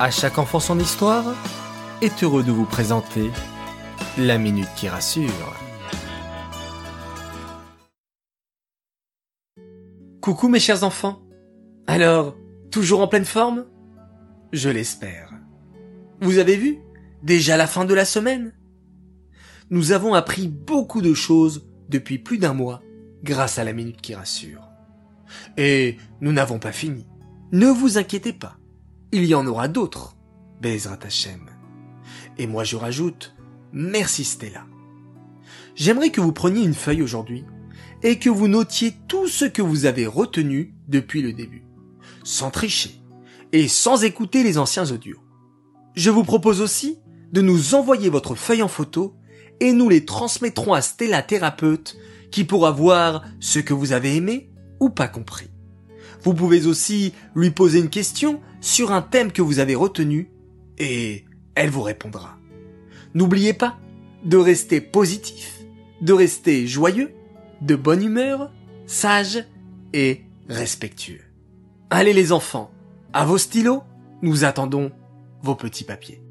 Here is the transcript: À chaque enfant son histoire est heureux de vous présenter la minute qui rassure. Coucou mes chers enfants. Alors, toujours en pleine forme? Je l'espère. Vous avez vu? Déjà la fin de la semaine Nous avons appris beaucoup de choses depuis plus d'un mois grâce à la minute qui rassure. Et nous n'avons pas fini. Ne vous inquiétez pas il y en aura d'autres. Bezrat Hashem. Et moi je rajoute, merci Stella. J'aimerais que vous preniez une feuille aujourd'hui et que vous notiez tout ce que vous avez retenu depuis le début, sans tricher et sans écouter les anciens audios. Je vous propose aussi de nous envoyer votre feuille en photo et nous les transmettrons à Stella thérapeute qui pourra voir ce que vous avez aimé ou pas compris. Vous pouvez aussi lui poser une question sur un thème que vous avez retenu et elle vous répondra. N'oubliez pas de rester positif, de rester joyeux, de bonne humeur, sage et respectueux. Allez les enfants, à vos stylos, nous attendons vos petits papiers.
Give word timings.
À 0.00 0.12
chaque 0.12 0.38
enfant 0.38 0.60
son 0.60 0.78
histoire 0.78 1.24
est 2.02 2.22
heureux 2.22 2.44
de 2.44 2.52
vous 2.52 2.66
présenter 2.66 3.32
la 4.16 4.38
minute 4.38 4.68
qui 4.76 4.88
rassure. 4.88 5.56
Coucou 10.20 10.48
mes 10.48 10.60
chers 10.60 10.84
enfants. 10.84 11.20
Alors, 11.88 12.36
toujours 12.70 13.00
en 13.00 13.08
pleine 13.08 13.24
forme? 13.24 13.66
Je 14.52 14.68
l'espère. 14.68 15.32
Vous 16.20 16.38
avez 16.38 16.56
vu? 16.56 16.78
Déjà 17.24 17.56
la 17.56 17.66
fin 17.66 17.84
de 17.84 17.94
la 17.94 18.04
semaine 18.04 18.52
Nous 19.70 19.90
avons 19.90 20.14
appris 20.14 20.46
beaucoup 20.46 21.02
de 21.02 21.12
choses 21.12 21.68
depuis 21.88 22.20
plus 22.20 22.38
d'un 22.38 22.54
mois 22.54 22.82
grâce 23.24 23.58
à 23.58 23.64
la 23.64 23.72
minute 23.72 24.00
qui 24.00 24.14
rassure. 24.14 24.62
Et 25.56 25.96
nous 26.20 26.30
n'avons 26.30 26.60
pas 26.60 26.70
fini. 26.70 27.04
Ne 27.50 27.66
vous 27.66 27.98
inquiétez 27.98 28.32
pas 28.32 28.58
il 29.12 29.24
y 29.24 29.34
en 29.34 29.46
aura 29.46 29.68
d'autres. 29.68 30.16
Bezrat 30.60 30.98
Hashem. 31.02 31.50
Et 32.36 32.46
moi 32.46 32.64
je 32.64 32.76
rajoute, 32.76 33.34
merci 33.72 34.24
Stella. 34.24 34.66
J'aimerais 35.74 36.10
que 36.10 36.20
vous 36.20 36.32
preniez 36.32 36.64
une 36.64 36.74
feuille 36.74 37.02
aujourd'hui 37.02 37.44
et 38.02 38.18
que 38.18 38.30
vous 38.30 38.48
notiez 38.48 38.94
tout 39.08 39.28
ce 39.28 39.44
que 39.44 39.62
vous 39.62 39.86
avez 39.86 40.06
retenu 40.06 40.74
depuis 40.88 41.22
le 41.22 41.32
début, 41.32 41.64
sans 42.24 42.50
tricher 42.50 43.00
et 43.52 43.68
sans 43.68 44.04
écouter 44.04 44.42
les 44.42 44.58
anciens 44.58 44.90
audios. 44.90 45.20
Je 45.94 46.10
vous 46.10 46.24
propose 46.24 46.60
aussi 46.60 46.98
de 47.32 47.40
nous 47.40 47.74
envoyer 47.74 48.10
votre 48.10 48.34
feuille 48.34 48.62
en 48.62 48.68
photo 48.68 49.16
et 49.60 49.72
nous 49.72 49.88
les 49.88 50.04
transmettrons 50.04 50.72
à 50.72 50.80
Stella 50.80 51.22
thérapeute 51.22 51.96
qui 52.30 52.44
pourra 52.44 52.70
voir 52.70 53.24
ce 53.40 53.58
que 53.58 53.74
vous 53.74 53.92
avez 53.92 54.16
aimé 54.16 54.50
ou 54.80 54.90
pas 54.90 55.08
compris. 55.08 55.48
Vous 56.22 56.34
pouvez 56.34 56.66
aussi 56.66 57.12
lui 57.34 57.50
poser 57.50 57.78
une 57.78 57.90
question 57.90 58.40
sur 58.60 58.92
un 58.92 59.02
thème 59.02 59.32
que 59.32 59.42
vous 59.42 59.58
avez 59.58 59.74
retenu 59.74 60.30
et 60.78 61.24
elle 61.54 61.70
vous 61.70 61.82
répondra. 61.82 62.36
N'oubliez 63.14 63.52
pas 63.52 63.78
de 64.24 64.36
rester 64.36 64.80
positif, 64.80 65.60
de 66.00 66.12
rester 66.12 66.66
joyeux, 66.66 67.12
de 67.60 67.74
bonne 67.74 68.02
humeur, 68.02 68.52
sage 68.86 69.44
et 69.92 70.22
respectueux. 70.48 71.20
Allez 71.90 72.12
les 72.12 72.32
enfants, 72.32 72.70
à 73.12 73.24
vos 73.24 73.38
stylos, 73.38 73.82
nous 74.22 74.44
attendons 74.44 74.92
vos 75.42 75.54
petits 75.54 75.84
papiers. 75.84 76.22